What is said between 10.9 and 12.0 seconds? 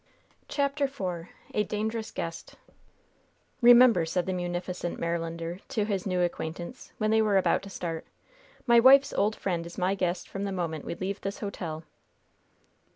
leave this hotel."